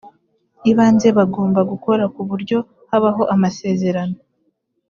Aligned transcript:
ibanze 0.71 1.07
bagomba 1.17 1.59
gukora 1.71 2.03
ku 2.13 2.21
buryo 2.29 2.57
habaho 2.89 3.23
amasezerano 3.35 4.17